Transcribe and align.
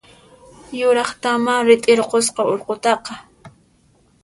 Yuraqtamá 0.79 1.53
rit'irusqa 1.67 2.41
urqutaqa! 2.53 3.13